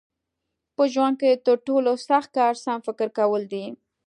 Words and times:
په 0.75 0.83
ژوند 0.93 1.15
کې 1.21 1.41
تر 1.45 1.57
ټولو 1.67 1.91
سخت 2.07 2.29
کار 2.37 2.53
سم 2.63 2.79
فکر 2.87 3.07
کول 3.17 3.41
دي. 3.53 3.65